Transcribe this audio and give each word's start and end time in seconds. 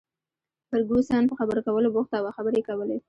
فرګوسن 0.69 1.23
په 1.27 1.33
خبرو 1.39 1.65
کولو 1.67 1.93
بوخته 1.95 2.17
وه، 2.19 2.29
خبرې 2.37 2.57
یې 2.61 2.67
کولې. 2.69 2.97